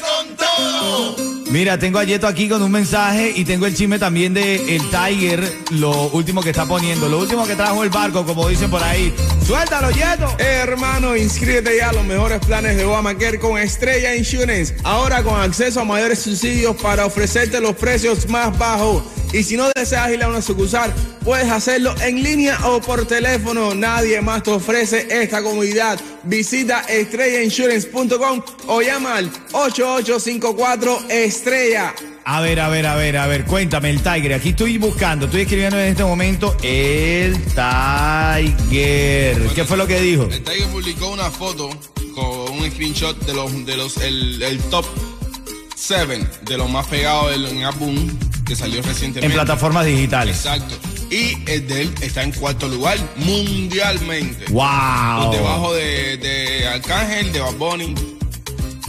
con 0.00 0.36
todo. 0.36 1.29
Mira, 1.50 1.76
tengo 1.80 1.98
a 1.98 2.04
Yeto 2.04 2.28
aquí 2.28 2.48
con 2.48 2.62
un 2.62 2.70
mensaje 2.70 3.32
y 3.34 3.44
tengo 3.44 3.66
el 3.66 3.74
chisme 3.74 3.98
también 3.98 4.32
de 4.32 4.76
el 4.76 4.82
Tiger, 4.88 5.42
lo 5.70 6.08
último 6.10 6.42
que 6.42 6.50
está 6.50 6.64
poniendo, 6.64 7.08
lo 7.08 7.18
último 7.18 7.44
que 7.44 7.56
trajo 7.56 7.82
el 7.82 7.90
barco, 7.90 8.24
como 8.24 8.48
dicen 8.48 8.70
por 8.70 8.80
ahí. 8.80 9.12
Suéltalo, 9.44 9.90
Yeto. 9.90 10.32
Hermano, 10.38 11.16
inscríbete 11.16 11.76
ya 11.76 11.88
a 11.88 11.92
los 11.92 12.04
mejores 12.04 12.38
planes 12.46 12.76
de 12.76 12.84
Obamacare 12.84 13.40
con 13.40 13.58
Estrella 13.58 14.14
Insurance. 14.14 14.76
Ahora 14.84 15.24
con 15.24 15.40
acceso 15.40 15.80
a 15.80 15.84
mayores 15.84 16.20
subsidios 16.20 16.76
para 16.76 17.04
ofrecerte 17.04 17.60
los 17.60 17.74
precios 17.74 18.28
más 18.28 18.56
bajos. 18.56 19.02
Y 19.32 19.42
si 19.44 19.56
no 19.56 19.70
deseas 19.76 20.10
ir 20.10 20.22
a 20.24 20.28
una 20.28 20.42
sucursal, 20.42 20.92
puedes 21.24 21.48
hacerlo 21.50 21.94
en 22.02 22.22
línea 22.22 22.58
o 22.66 22.80
por 22.80 23.06
teléfono. 23.06 23.74
Nadie 23.74 24.20
más 24.20 24.42
te 24.42 24.50
ofrece 24.50 25.06
esta 25.10 25.40
comodidad. 25.42 26.00
Visita 26.24 26.80
estrellainsurance.com 26.88 28.42
o 28.66 28.82
llama 28.82 29.16
al 29.16 29.30
8854 29.52 31.04
Estrella. 31.08 31.94
A 32.24 32.40
ver, 32.40 32.60
a 32.60 32.68
ver, 32.68 32.86
a 32.86 32.96
ver, 32.96 33.16
a 33.16 33.26
ver, 33.26 33.44
cuéntame 33.44 33.90
el 33.90 34.02
Tiger. 34.02 34.34
Aquí 34.34 34.50
estoy 34.50 34.78
buscando, 34.78 35.26
estoy 35.26 35.42
escribiendo 35.42 35.78
en 35.78 35.86
este 35.88 36.04
momento 36.04 36.56
el 36.62 37.34
Tiger. 37.54 39.38
¿Qué 39.54 39.64
fue 39.66 39.76
lo 39.76 39.86
que 39.86 40.00
dijo? 40.00 40.24
El 40.24 40.42
Tiger 40.42 40.66
publicó 40.68 41.08
una 41.10 41.30
foto 41.30 41.70
con 42.14 42.50
un 42.58 42.70
screenshot 42.70 43.16
de 43.24 43.32
los 43.34 43.64
de 43.66 43.76
los 43.76 43.96
el, 43.98 44.42
el 44.42 44.58
top 44.64 44.84
7 45.76 46.26
de 46.42 46.58
los 46.58 46.68
más 46.68 46.86
pegados 46.88 47.30
del- 47.30 47.46
en 47.46 47.64
álbum 47.64 48.08
que 48.50 48.56
salió 48.56 48.82
recientemente. 48.82 49.26
En 49.26 49.32
plataformas 49.32 49.86
digitales. 49.86 50.38
Exacto. 50.38 50.74
Y 51.08 51.38
el 51.48 51.68
de 51.68 51.82
él 51.82 51.94
está 52.00 52.24
en 52.24 52.32
cuarto 52.32 52.66
lugar 52.66 52.98
mundialmente. 53.14 54.46
¡Wow! 54.50 55.26
Por 55.26 55.36
debajo 55.36 55.74
de, 55.74 56.16
de 56.16 56.66
Arcángel, 56.66 57.32
de 57.32 57.38
Bad 57.38 57.54
Bunny. 57.54 57.94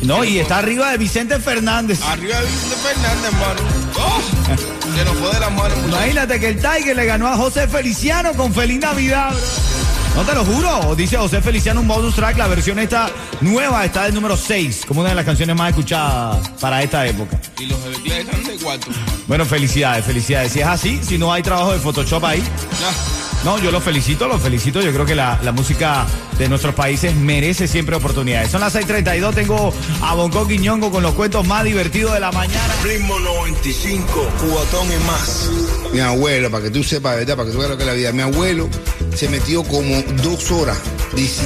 No, 0.01 0.23
y 0.23 0.39
está 0.39 0.57
arriba 0.57 0.89
de 0.89 0.97
Vicente 0.97 1.39
Fernández. 1.39 2.01
Arriba 2.01 2.39
de 2.39 2.47
Vicente 2.47 2.75
Fernández, 2.75 3.23
hermano. 3.25 3.61
¡Oh! 3.99 4.97
Se 4.97 5.05
nos 5.05 5.15
fue 5.17 5.31
de 5.31 5.39
las 5.39 5.51
manos. 5.51 5.77
Imagínate 5.87 6.39
que 6.39 6.47
el 6.49 6.55
Tiger 6.55 6.95
le 6.95 7.05
ganó 7.05 7.27
a 7.27 7.37
José 7.37 7.67
Feliciano 7.67 8.33
con 8.33 8.51
Feliz 8.51 8.79
Navidad, 8.79 9.29
bro. 9.29 9.80
No 10.15 10.23
te 10.25 10.35
lo 10.35 10.43
juro, 10.45 10.93
dice 10.95 11.17
José 11.17 11.41
Feliciano 11.41 11.79
un 11.81 11.87
bonus 11.87 12.15
track, 12.15 12.37
la 12.37 12.47
versión 12.47 12.77
esta 12.79 13.09
nueva 13.39 13.85
está 13.85 14.03
del 14.03 14.13
número 14.13 14.35
6, 14.35 14.81
como 14.87 14.99
una 15.01 15.09
de 15.09 15.15
las 15.15 15.25
canciones 15.25 15.55
más 15.55 15.69
escuchadas 15.69 16.47
para 16.59 16.83
esta 16.83 17.07
época. 17.07 17.39
Y 17.59 17.65
los 17.65 17.81
de 17.83 18.19
están 18.19 18.43
de 18.43 18.55
cuarto. 18.57 18.87
Bueno, 19.27 19.45
felicidades, 19.45 20.05
felicidades. 20.05 20.51
Si 20.51 20.59
es 20.59 20.65
así, 20.67 20.99
si 21.01 21.17
no 21.17 21.31
hay 21.31 21.41
trabajo 21.41 21.71
de 21.71 21.79
Photoshop 21.79 22.23
ahí, 22.25 22.39
Ya. 22.41 23.45
no, 23.45 23.57
yo 23.59 23.71
lo 23.71 23.79
felicito, 23.79 24.27
lo 24.27 24.37
felicito. 24.37 24.81
Yo 24.81 24.91
creo 24.91 25.05
que 25.05 25.15
la, 25.15 25.39
la 25.43 25.53
música 25.53 26.05
de 26.37 26.49
nuestros 26.49 26.75
países 26.75 27.15
merece 27.15 27.67
siempre 27.67 27.95
oportunidades. 27.95 28.51
Son 28.51 28.59
las 28.61 28.75
6:32, 28.75 29.33
tengo 29.33 29.73
a 30.01 30.13
Bonco 30.13 30.45
Quiñongo 30.45 30.91
con 30.91 31.03
los 31.03 31.13
cuentos 31.13 31.47
más 31.47 31.63
divertidos 31.63 32.13
de 32.13 32.19
la 32.19 32.31
mañana. 32.33 32.73
Ritmo 32.83 33.17
95, 33.19 34.29
cuatón 34.51 34.87
y 34.91 35.05
más. 35.07 35.49
Mi 35.93 35.99
abuelo, 36.01 36.51
para 36.51 36.65
que 36.65 36.69
tú 36.69 36.83
sepas, 36.83 37.15
¿verdad? 37.15 37.37
Para 37.37 37.47
que 37.47 37.53
tú 37.53 37.59
veas 37.59 37.71
lo 37.71 37.77
que 37.77 37.83
es 37.83 37.87
la 37.87 37.93
vida. 37.93 38.11
Mi 38.11 38.21
abuelo 38.23 38.67
se 39.15 39.29
metió 39.29 39.63
como 39.63 40.01
dos 40.23 40.51
horas 40.51 40.77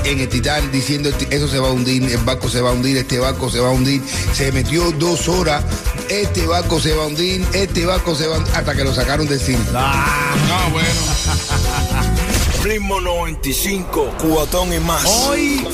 en 0.06 0.20
el 0.20 0.30
Titanic 0.30 0.72
diciendo 0.72 1.10
eso 1.30 1.48
se 1.48 1.60
va 1.60 1.70
a 1.70 1.72
hundir, 1.72 2.04
el 2.04 2.18
barco 2.20 2.50
se 2.50 2.62
va 2.62 2.70
a 2.70 2.74
hundir, 2.74 2.98
este 2.98 3.20
barco 3.20 3.50
se 3.50 3.60
va 3.60 3.70
a 3.70 3.72
hundir. 3.72 4.02
Se 4.34 4.52
metió 4.52 4.92
dos 4.92 5.28
horas, 5.28 5.64
este 6.10 6.46
barco 6.46 6.80
se 6.80 6.94
va 6.94 7.04
a 7.04 7.08
hundir, 7.08 7.44
este 7.54 7.86
barco 7.86 8.16
se 8.16 8.28
va 8.28 8.36
a 8.36 8.40
hundir, 8.40 8.56
hasta 8.56 8.76
que 8.76 8.84
lo 8.84 8.94
sacaron 8.94 9.28
del 9.28 9.40
cine. 9.40 9.60
Ah, 9.74 10.36
No, 10.48 10.72
bueno. 10.72 10.90
Ritmo 12.64 13.02
95, 13.02 14.16
cuatón 14.20 14.74
y 14.74 14.80
más. 14.80 15.04
Hoy, 15.06 15.66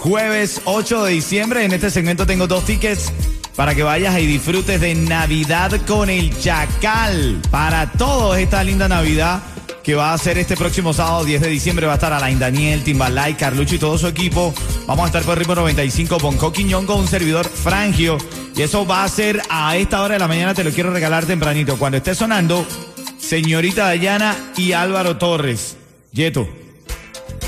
jueves 0.00 0.60
8 0.64 1.04
de 1.04 1.12
diciembre, 1.12 1.64
en 1.64 1.72
este 1.72 1.90
segmento 1.90 2.26
tengo 2.26 2.46
dos 2.46 2.64
tickets 2.64 3.12
para 3.56 3.74
que 3.74 3.82
vayas 3.84 4.18
y 4.18 4.26
disfrutes 4.26 4.80
de 4.80 4.94
Navidad 4.94 5.80
con 5.86 6.10
el 6.10 6.36
Chacal. 6.40 7.40
Para 7.50 7.92
todos 7.92 8.36
esta 8.38 8.62
linda 8.64 8.88
Navidad 8.88 9.42
que 9.84 9.94
va 9.94 10.14
a 10.14 10.18
ser 10.18 10.38
este 10.38 10.56
próximo 10.56 10.94
sábado 10.94 11.24
10 11.24 11.42
de 11.42 11.48
diciembre. 11.48 11.86
Va 11.86 11.92
a 11.92 11.96
estar 11.96 12.12
Alain 12.12 12.38
Daniel, 12.38 12.82
Timbalay, 12.82 13.34
Carlucho 13.34 13.74
y 13.74 13.78
todo 13.78 13.98
su 13.98 14.08
equipo. 14.08 14.54
Vamos 14.86 15.04
a 15.04 15.06
estar 15.08 15.22
por 15.22 15.38
ritmo 15.38 15.54
95 15.54 16.18
con 16.18 16.38
Coquiñón 16.38 16.86
con 16.86 17.00
un 17.00 17.06
servidor 17.06 17.46
Frangio. 17.46 18.16
Y 18.56 18.62
eso 18.62 18.86
va 18.86 19.04
a 19.04 19.08
ser 19.08 19.42
a 19.50 19.76
esta 19.76 20.02
hora 20.02 20.14
de 20.14 20.20
la 20.20 20.26
mañana. 20.26 20.54
Te 20.54 20.64
lo 20.64 20.70
quiero 20.70 20.90
regalar 20.90 21.26
tempranito. 21.26 21.76
Cuando 21.76 21.98
esté 21.98 22.14
sonando, 22.14 22.66
señorita 23.18 23.84
Dayana 23.84 24.34
y 24.56 24.72
Álvaro 24.72 25.18
Torres. 25.18 25.76
Yeto, 26.12 26.48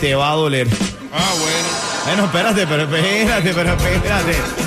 te 0.01 0.15
va 0.15 0.33
a 0.33 0.35
doler. 0.35 0.69
Ah, 1.13 1.33
bueno. 1.41 1.87
Bueno, 2.05 2.25
espérate, 2.27 2.67
pero 2.67 2.83
espérate, 2.83 3.55
pero 3.55 3.73
espérate. 3.73 4.66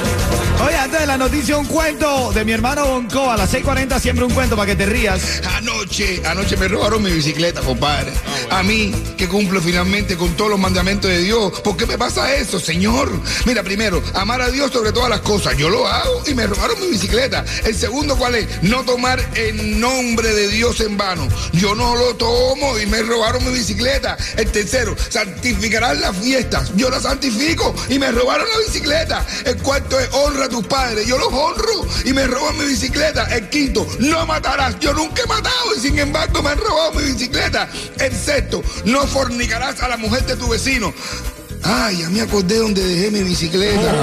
Antes 0.89 1.01
de 1.01 1.05
la 1.05 1.17
noticia, 1.19 1.55
un 1.55 1.67
cuento 1.67 2.31
de 2.34 2.43
mi 2.43 2.51
hermano 2.51 2.84
Bonco. 2.84 3.29
A 3.29 3.38
las 3.38 3.53
6:40 3.53 4.00
siempre 4.00 4.25
un 4.25 4.34
cuento 4.34 4.55
para 4.55 4.65
que 4.72 4.75
te 4.75 4.88
rías. 4.88 5.39
Anoche, 5.55 6.19
anoche 6.25 6.58
me 6.58 6.67
robaron 6.67 7.03
mi 7.03 7.12
bicicleta, 7.12 7.62
compadre. 7.62 8.12
A 8.50 8.63
mí, 8.63 8.91
que 9.15 9.27
cumplo 9.27 9.62
finalmente 9.62 10.17
con 10.17 10.36
todos 10.36 10.50
los 10.50 10.60
mandamientos 10.60 11.12
de 11.12 11.19
Dios. 11.19 11.62
¿Por 11.62 11.77
qué 11.77 11.86
me 11.86 11.96
pasa 11.96 12.34
eso, 12.34 12.60
Señor? 12.60 13.12
Mira, 13.46 13.62
primero, 13.62 14.01
amar 14.15 14.41
a 14.41 14.50
Dios 14.50 14.72
sobre 14.72 14.91
todas 14.91 15.12
las 15.12 15.19
cosas. 15.19 15.55
Yo 15.58 15.69
lo 15.69 15.88
hago 15.88 16.24
y 16.25 16.34
me 16.34 16.48
robaron 16.48 16.81
mi 16.81 16.88
bicicleta. 16.88 17.46
El 17.65 17.75
segundo, 17.75 18.17
¿cuál 18.17 18.34
es? 18.34 18.63
No 18.63 18.81
tomar 18.81 19.24
el 19.36 19.79
nombre 19.79 20.34
de 20.34 20.48
Dios 20.48 20.79
en 20.79 20.98
vano. 20.98 21.27
Yo 21.53 21.75
no 21.75 21.96
lo 21.96 22.15
tomo 22.15 22.79
y 22.79 22.88
me 22.88 23.03
robaron 23.03 23.46
mi 23.46 23.51
bicicleta. 23.51 24.17
El 24.38 24.51
tercero, 24.51 24.96
santificarán 25.10 26.01
las 26.01 26.17
fiestas. 26.17 26.72
Yo 26.75 26.89
las 26.89 27.03
santifico 27.03 27.75
y 27.89 28.00
me 28.00 28.12
robaron 28.12 28.48
la 28.50 28.58
bicicleta. 28.65 29.24
El 29.46 29.58
cuarto 29.58 30.00
es 30.00 30.10
honra 30.13 30.46
a 30.46 30.50
tus 30.50 30.65
padres. 30.65 30.78
Yo 31.05 31.17
los 31.17 31.27
honro 31.31 31.88
y 32.05 32.13
me 32.13 32.25
roban 32.25 32.57
mi 32.57 32.65
bicicleta. 32.65 33.25
El 33.25 33.50
quinto, 33.50 33.86
no 34.00 34.25
matarás. 34.25 34.79
Yo 34.79 34.93
nunca 34.93 35.24
he 35.24 35.27
matado 35.27 35.75
y 35.75 35.79
sin 35.79 36.00
embargo 36.00 36.41
me 36.41 36.50
han 36.50 36.57
robado 36.57 36.93
mi 36.93 37.03
bicicleta. 37.03 37.69
El 38.00 38.15
sexto, 38.15 38.63
no 38.86 39.05
fornicarás 39.05 39.81
a 39.83 39.89
la 39.89 39.98
mujer 39.98 40.25
de 40.25 40.36
tu 40.36 40.48
vecino. 40.48 40.93
Ay, 41.63 41.98
ya 42.00 42.09
me 42.09 42.21
acordé 42.21 42.57
donde 42.57 42.81
dejé 42.81 43.12
mi 43.12 43.24
bicicleta. 43.24 43.93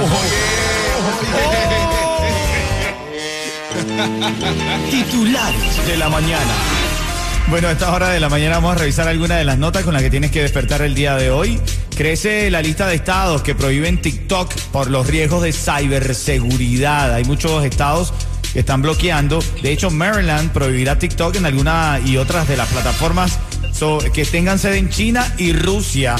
Titulares 4.91 5.87
de 5.87 5.97
la 5.97 6.09
mañana. 6.09 6.53
Bueno, 7.49 7.69
a 7.69 7.71
esta 7.71 7.91
hora 7.93 8.09
de 8.09 8.19
la 8.19 8.29
mañana 8.29 8.55
vamos 8.55 8.75
a 8.75 8.79
revisar 8.79 9.07
algunas 9.07 9.37
de 9.37 9.45
las 9.45 9.57
notas 9.57 9.83
con 9.83 9.93
las 9.93 10.03
que 10.03 10.09
tienes 10.09 10.31
que 10.31 10.41
despertar 10.41 10.81
el 10.81 10.95
día 10.95 11.15
de 11.15 11.31
hoy. 11.31 11.59
Crece 11.97 12.51
la 12.51 12.61
lista 12.61 12.85
de 12.85 12.93
estados 12.93 13.41
que 13.41 13.55
prohíben 13.55 13.99
TikTok 13.99 14.53
por 14.71 14.87
los 14.91 15.07
riesgos 15.07 15.41
de 15.41 15.51
ciberseguridad. 15.51 17.11
Hay 17.11 17.23
muchos 17.23 17.65
estados 17.65 18.13
que 18.53 18.59
están 18.59 18.83
bloqueando. 18.83 19.43
De 19.63 19.71
hecho, 19.71 19.89
Maryland 19.89 20.51
prohibirá 20.51 20.99
TikTok 20.99 21.37
en 21.37 21.47
algunas 21.47 22.05
y 22.05 22.17
otras 22.17 22.47
de 22.47 22.55
las 22.55 22.69
plataformas 22.69 23.39
que 24.13 24.25
tengan 24.25 24.59
sede 24.59 24.77
en 24.77 24.89
China 24.89 25.33
y 25.39 25.53
Rusia. 25.53 26.17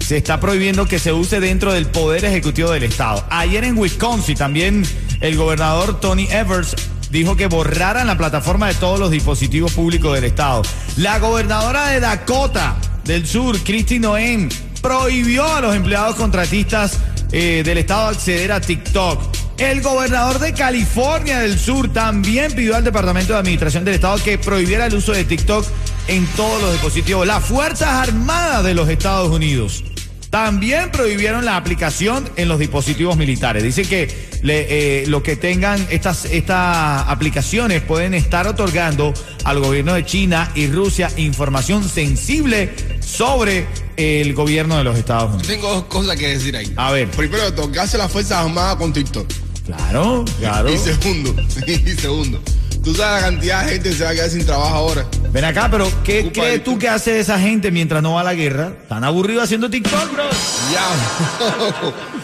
Se 0.00 0.18
está 0.18 0.38
prohibiendo 0.38 0.86
que 0.86 0.98
se 0.98 1.14
use 1.14 1.40
dentro 1.40 1.72
del 1.72 1.86
poder 1.86 2.26
ejecutivo 2.26 2.70
del 2.70 2.82
estado. 2.82 3.24
Ayer 3.30 3.64
en 3.64 3.78
Wisconsin 3.78 4.36
también 4.36 4.84
el 5.22 5.38
gobernador 5.38 5.98
Tony 5.98 6.26
Evers 6.30 6.76
dijo 7.10 7.36
que 7.36 7.46
borraran 7.46 8.06
la 8.06 8.18
plataforma 8.18 8.68
de 8.68 8.74
todos 8.74 9.00
los 9.00 9.10
dispositivos 9.10 9.72
públicos 9.72 10.14
del 10.14 10.24
estado. 10.24 10.60
La 10.98 11.18
gobernadora 11.20 11.88
de 11.88 12.00
Dakota 12.00 12.76
del 13.04 13.26
Sur, 13.26 13.58
Kristi 13.60 13.98
Noem, 13.98 14.48
prohibió 14.84 15.48
a 15.48 15.62
los 15.62 15.74
empleados 15.74 16.14
contratistas 16.14 16.98
eh, 17.32 17.62
del 17.64 17.78
estado 17.78 18.08
acceder 18.08 18.52
a 18.52 18.60
TikTok. 18.60 19.18
El 19.56 19.80
gobernador 19.80 20.38
de 20.38 20.52
California 20.52 21.38
del 21.38 21.58
Sur 21.58 21.90
también 21.90 22.52
pidió 22.52 22.76
al 22.76 22.84
Departamento 22.84 23.32
de 23.32 23.38
Administración 23.38 23.86
del 23.86 23.94
Estado 23.94 24.22
que 24.22 24.36
prohibiera 24.36 24.84
el 24.84 24.94
uso 24.94 25.12
de 25.12 25.24
TikTok 25.24 25.64
en 26.08 26.26
todos 26.36 26.60
los 26.60 26.72
dispositivos. 26.72 27.26
Las 27.26 27.42
Fuerzas 27.42 27.88
Armadas 27.88 28.62
de 28.62 28.74
los 28.74 28.86
Estados 28.90 29.30
Unidos 29.30 29.84
también 30.28 30.90
prohibieron 30.90 31.46
la 31.46 31.56
aplicación 31.56 32.28
en 32.36 32.48
los 32.48 32.58
dispositivos 32.58 33.16
militares. 33.16 33.62
Dicen 33.62 33.86
que 33.86 34.08
eh, 34.42 35.04
lo 35.06 35.22
que 35.22 35.36
tengan 35.36 35.86
estas, 35.88 36.26
estas 36.26 37.08
aplicaciones 37.08 37.80
pueden 37.80 38.12
estar 38.12 38.46
otorgando 38.46 39.14
al 39.44 39.60
gobierno 39.60 39.94
de 39.94 40.04
China 40.04 40.50
y 40.54 40.66
Rusia 40.66 41.08
información 41.16 41.88
sensible 41.88 42.74
sobre 43.04 43.66
el 43.96 44.34
gobierno 44.34 44.76
de 44.76 44.84
los 44.84 44.98
Estados 44.98 45.30
Unidos. 45.34 45.46
Tengo 45.46 45.72
dos 45.72 45.84
cosas 45.84 46.16
que 46.16 46.28
decir 46.28 46.56
ahí. 46.56 46.72
A 46.76 46.90
ver. 46.92 47.08
Primero, 47.10 47.52
tocarse 47.52 47.98
las 47.98 48.10
Fuerzas 48.10 48.44
Armadas 48.44 48.76
con 48.76 48.92
TikTok. 48.92 49.26
Claro, 49.66 50.24
claro. 50.38 50.72
Y 50.72 50.78
segundo, 50.78 51.34
y 51.66 51.90
segundo. 51.92 52.40
Tú 52.82 52.94
sabes 52.94 53.22
la 53.22 53.30
cantidad 53.30 53.64
de 53.64 53.72
gente 53.72 53.88
que 53.88 53.94
se 53.96 54.04
va 54.04 54.10
a 54.10 54.14
quedar 54.14 54.30
sin 54.30 54.44
trabajo 54.44 54.74
ahora. 54.74 55.06
Ven 55.32 55.44
acá, 55.44 55.70
pero 55.70 55.90
¿qué 56.04 56.20
Ocupa 56.20 56.32
crees 56.42 56.64
tú 56.64 56.78
que 56.78 56.88
hace 56.88 57.18
esa 57.18 57.38
gente 57.38 57.70
mientras 57.70 58.02
no 58.02 58.12
va 58.12 58.20
a 58.20 58.24
la 58.24 58.34
guerra? 58.34 58.74
Tan 58.88 59.04
aburrido 59.04 59.40
haciendo 59.40 59.70
TikTok, 59.70 60.12
bro. 60.12 60.24
Ya. 60.70 61.92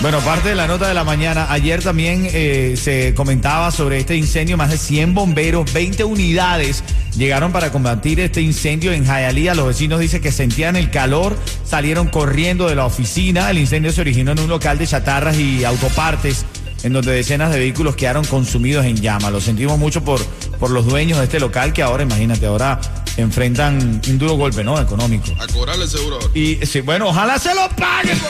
Bueno, 0.00 0.20
parte 0.20 0.50
de 0.50 0.54
la 0.54 0.66
nota 0.66 0.88
de 0.88 0.94
la 0.94 1.04
mañana, 1.04 1.46
ayer 1.50 1.82
también 1.82 2.28
eh, 2.32 2.76
se 2.80 3.14
comentaba 3.14 3.70
sobre 3.70 3.98
este 3.98 4.16
incendio, 4.16 4.56
más 4.56 4.70
de 4.70 4.78
100 4.78 5.14
bomberos, 5.14 5.70
20 5.72 6.04
unidades 6.04 6.82
llegaron 7.16 7.52
para 7.52 7.70
combatir 7.70 8.20
este 8.20 8.40
incendio 8.40 8.92
en 8.92 9.04
Hialeah. 9.04 9.54
Los 9.54 9.66
vecinos 9.66 10.00
dicen 10.00 10.22
que 10.22 10.32
sentían 10.32 10.76
el 10.76 10.90
calor, 10.90 11.36
salieron 11.64 12.08
corriendo 12.08 12.68
de 12.68 12.74
la 12.74 12.86
oficina. 12.86 13.50
El 13.50 13.58
incendio 13.58 13.92
se 13.92 14.00
originó 14.00 14.32
en 14.32 14.40
un 14.40 14.48
local 14.48 14.78
de 14.78 14.86
chatarras 14.86 15.38
y 15.38 15.64
autopartes, 15.64 16.44
en 16.82 16.92
donde 16.92 17.12
decenas 17.12 17.52
de 17.52 17.58
vehículos 17.58 17.96
quedaron 17.96 18.24
consumidos 18.24 18.84
en 18.84 19.00
llamas. 19.00 19.32
Lo 19.32 19.40
sentimos 19.40 19.78
mucho 19.78 20.04
por, 20.04 20.24
por 20.58 20.70
los 20.70 20.86
dueños 20.86 21.18
de 21.18 21.24
este 21.24 21.40
local 21.40 21.72
que 21.72 21.82
ahora, 21.82 22.02
imagínate, 22.02 22.46
ahora 22.46 22.80
enfrentan 23.16 24.00
un 24.08 24.18
duro 24.18 24.34
golpe, 24.34 24.64
¿no? 24.64 24.80
Económico. 24.80 25.26
A 25.40 25.46
cobrarle 25.46 25.86
seguro 25.86 26.16
ahora. 26.16 26.28
Y 26.34 26.58
sí, 26.66 26.80
bueno, 26.80 27.08
ojalá 27.08 27.38
se 27.38 27.54
lo 27.54 27.68
paguen. 27.70 28.18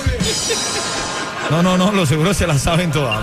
No, 1.51 1.63
no, 1.63 1.77
no, 1.77 1.93
los 1.93 2.09
seguros 2.09 2.39
se 2.39 2.47
la 2.47 2.59
saben 2.59 2.91
todas. 2.91 3.23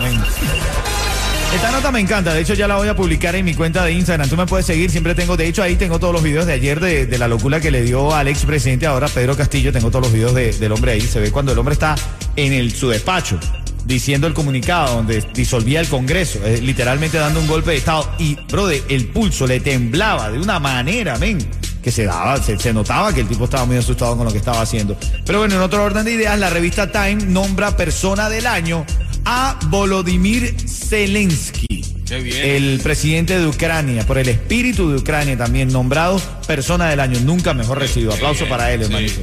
Esta 1.53 1.69
nota 1.69 1.91
me 1.91 1.99
encanta, 1.99 2.33
de 2.33 2.41
hecho 2.41 2.53
ya 2.53 2.67
la 2.67 2.77
voy 2.77 2.87
a 2.87 2.95
publicar 2.95 3.35
en 3.35 3.43
mi 3.43 3.53
cuenta 3.53 3.83
de 3.83 3.91
Instagram. 3.91 4.29
Tú 4.29 4.37
me 4.37 4.45
puedes 4.45 4.65
seguir, 4.65 4.89
siempre 4.89 5.13
tengo, 5.15 5.35
de 5.35 5.47
hecho 5.47 5.61
ahí 5.61 5.75
tengo 5.75 5.99
todos 5.99 6.13
los 6.13 6.23
videos 6.23 6.45
de 6.45 6.53
ayer 6.53 6.79
de, 6.79 7.17
la 7.17 7.27
locura 7.27 7.59
que 7.59 7.71
le 7.71 7.81
dio 7.83 8.15
al 8.15 8.29
expresidente 8.29 8.87
ahora 8.87 9.07
Pedro 9.09 9.35
Castillo. 9.35 9.71
Tengo 9.73 9.89
todos 9.91 10.05
los 10.05 10.13
videos 10.13 10.33
de- 10.33 10.53
del 10.53 10.71
hombre 10.71 10.93
ahí. 10.93 11.01
Se 11.01 11.19
ve 11.19 11.29
cuando 11.29 11.51
el 11.51 11.59
hombre 11.59 11.73
está 11.73 11.95
en 12.35 12.71
su 12.71 12.89
despacho 12.89 13.37
diciendo 13.85 14.27
el 14.27 14.33
comunicado 14.33 14.95
donde 14.95 15.21
disolvía 15.33 15.81
el 15.81 15.87
Congreso, 15.87 16.39
eh, 16.45 16.61
literalmente 16.61 17.17
dando 17.17 17.39
un 17.41 17.47
golpe 17.47 17.71
de 17.71 17.77
Estado. 17.77 18.09
Y, 18.17 18.35
brother, 18.49 18.81
el 18.89 19.07
pulso 19.07 19.45
le 19.45 19.59
temblaba 19.59 20.31
de 20.31 20.39
una 20.39 20.59
manera, 20.59 21.17
men, 21.17 21.37
que 21.83 21.91
se 21.91 22.05
daba, 22.05 22.41
se, 22.41 22.57
se 22.59 22.71
notaba 22.73 23.11
que 23.13 23.21
el 23.21 23.27
tipo 23.27 23.43
estaba 23.45 23.65
muy 23.65 23.75
asustado 23.75 24.15
con 24.15 24.25
lo 24.25 24.31
que 24.31 24.37
estaba 24.37 24.61
haciendo. 24.61 24.95
Pero 25.25 25.39
bueno, 25.39 25.55
en 25.55 25.61
otro 25.61 25.83
orden 25.83 26.05
de 26.05 26.13
ideas, 26.13 26.39
la 26.39 26.49
revista 26.49 26.91
Time 26.91 27.25
nombra 27.25 27.75
persona 27.75 28.29
del 28.29 28.47
año 28.47 28.85
a 29.25 29.59
Volodymyr 29.67 30.55
Zelensky. 30.67 31.67
El 32.09 32.81
presidente 32.83 33.39
de 33.39 33.47
Ucrania, 33.47 34.05
por 34.05 34.17
el 34.17 34.27
espíritu 34.27 34.89
de 34.89 34.97
Ucrania 34.97 35.37
también 35.37 35.69
nombrado 35.69 36.21
persona 36.45 36.89
del 36.89 36.99
año, 36.99 37.19
nunca 37.21 37.53
mejor 37.53 37.79
recibido. 37.79 38.13
Aplauso 38.13 38.47
para 38.49 38.73
él, 38.73 38.81
hermanito. 38.81 39.21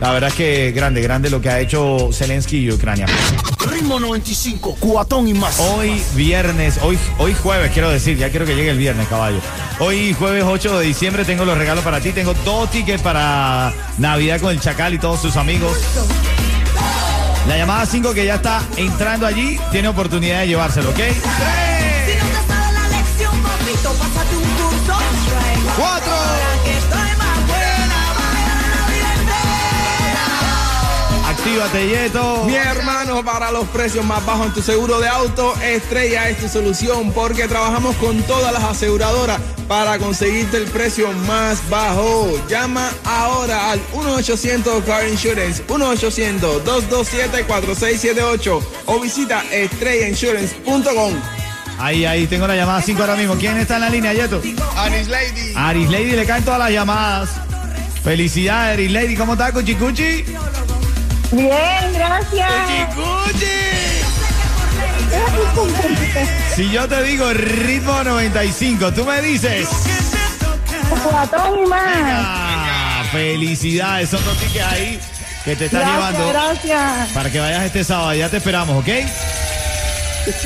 La 0.00 0.12
verdad 0.12 0.28
es 0.28 0.34
que 0.34 0.72
grande, 0.72 1.00
grande 1.00 1.30
lo 1.30 1.40
que 1.40 1.48
ha 1.48 1.60
hecho 1.60 2.10
Zelensky 2.12 2.58
y 2.58 2.70
Ucrania. 2.70 3.06
Ritmo 3.70 3.98
95, 3.98 4.76
cuatón 4.78 5.26
y 5.28 5.34
más. 5.34 5.58
Hoy 5.58 6.02
viernes, 6.14 6.78
hoy, 6.82 6.98
hoy 7.16 7.32
jueves, 7.32 7.72
quiero 7.72 7.88
decir, 7.88 8.18
ya 8.18 8.28
quiero 8.28 8.44
que 8.44 8.54
llegue 8.54 8.70
el 8.70 8.78
viernes, 8.78 9.08
caballo. 9.08 9.38
Hoy 9.78 10.12
jueves 10.12 10.44
8 10.46 10.78
de 10.78 10.86
diciembre 10.86 11.24
tengo 11.24 11.46
los 11.46 11.56
regalos 11.56 11.82
para 11.82 12.00
ti. 12.00 12.12
Tengo 12.12 12.34
dos 12.44 12.70
tickets 12.70 13.02
para 13.02 13.72
Navidad 13.96 14.40
con 14.40 14.50
el 14.50 14.60
Chacal 14.60 14.92
y 14.92 14.98
todos 14.98 15.20
sus 15.20 15.36
amigos. 15.36 15.78
La 17.48 17.56
llamada 17.56 17.86
5 17.86 18.12
que 18.12 18.26
ya 18.26 18.36
está 18.36 18.60
entrando 18.76 19.26
allí 19.26 19.58
tiene 19.70 19.88
oportunidad 19.88 20.40
de 20.40 20.48
llevárselo, 20.48 20.90
¿ok? 20.90 20.96
Si 20.96 21.02
no 21.02 21.12
te 21.14 22.46
sabes 22.48 22.72
la 22.72 22.88
lección, 22.88 23.42
papito, 23.42 23.92
pásate 23.92 24.36
un 24.36 24.42
curso. 24.42 24.98
¡Cuatro! 25.76 26.15
Actívate, 31.46 31.88
Yeto. 31.88 32.44
Mi 32.44 32.56
hermano, 32.56 33.24
para 33.24 33.52
los 33.52 33.68
precios 33.68 34.04
más 34.04 34.26
bajos 34.26 34.48
en 34.48 34.52
tu 34.52 34.62
seguro 34.62 34.98
de 34.98 35.06
auto, 35.06 35.54
Estrella 35.62 36.28
es 36.28 36.38
tu 36.38 36.48
solución 36.48 37.12
porque 37.12 37.46
trabajamos 37.46 37.94
con 37.96 38.20
todas 38.24 38.52
las 38.52 38.64
aseguradoras 38.64 39.40
para 39.68 39.96
conseguirte 40.00 40.56
el 40.56 40.64
precio 40.64 41.12
más 41.28 41.60
bajo. 41.70 42.28
Llama 42.48 42.90
ahora 43.04 43.70
al 43.70 43.80
1-800 43.92 44.82
Car 44.82 45.06
Insurance, 45.06 45.64
1-800-227-4678 45.68 48.62
o 48.86 49.00
visita 49.00 49.44
estrellainsurance.com. 49.52 51.14
Ahí, 51.78 52.04
ahí, 52.06 52.26
tengo 52.26 52.48
la 52.48 52.56
llamada 52.56 52.82
5 52.82 53.00
ahora 53.00 53.14
mismo. 53.14 53.36
¿Quién 53.36 53.56
está 53.58 53.76
en 53.76 53.82
la 53.82 53.90
línea, 53.90 54.12
Yeto? 54.12 54.42
Anis 54.76 55.06
Lady. 55.06 55.52
Aris 55.54 55.88
Lady 55.90 56.10
le 56.10 56.26
caen 56.26 56.44
todas 56.44 56.58
las 56.58 56.72
llamadas. 56.72 57.30
Felicidades, 58.02 58.74
Aris 58.74 58.90
Lady. 58.90 59.14
¿Cómo 59.14 59.34
está, 59.34 59.52
Cuchicuchi? 59.52 60.24
Bien, 61.32 61.92
gracias. 61.92 62.50
Si 66.54 66.70
yo 66.70 66.88
te 66.88 67.02
digo 67.02 67.32
ritmo 67.32 68.02
95, 68.02 68.92
tú 68.92 69.04
me 69.04 69.20
dices. 69.20 69.68
Cuatón 71.04 71.64
y 71.64 71.68
más. 71.68 73.06
Felicidades, 73.10 74.08
son 74.08 74.24
dos 74.24 74.36
tickets 74.38 74.64
ahí 74.64 74.98
que 75.44 75.54
te 75.56 75.66
están 75.66 75.80
Gracias, 75.82 75.96
llevando 75.96 76.28
gracias. 76.28 77.08
para 77.12 77.30
que 77.30 77.40
vayas 77.40 77.64
este 77.64 77.84
sábado. 77.84 78.14
Ya 78.14 78.28
te 78.28 78.38
esperamos, 78.38 78.82
¿ok? 78.82 78.88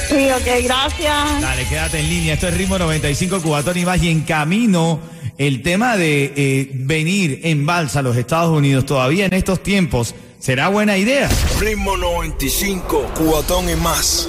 Sí, 0.09 0.31
ok, 0.31 0.65
gracias. 0.65 1.41
Dale, 1.41 1.65
quédate 1.67 2.01
en 2.01 2.09
línea. 2.09 2.35
Esto 2.35 2.49
es 2.49 2.57
ritmo 2.57 2.79
95 2.79 3.41
Cubatón 3.41 3.79
y 3.79 3.85
más. 3.85 4.03
Y 4.03 4.11
en 4.11 4.23
camino, 4.23 5.01
el 5.39 5.63
tema 5.63 5.97
de 5.97 6.33
eh, 6.37 6.71
venir 6.75 7.41
en 7.45 7.65
balsa 7.65 8.01
a 8.01 8.03
los 8.03 8.17
Estados 8.17 8.57
Unidos 8.57 8.85
todavía 8.85 9.27
en 9.27 9.33
estos 9.33 9.63
tiempos 9.63 10.15
será 10.41 10.69
buena 10.69 10.97
idea. 10.97 11.29
Ritmo 11.61 11.97
95, 11.97 13.13
cuatón 13.17 13.69
y 13.69 13.77
más. 13.77 14.27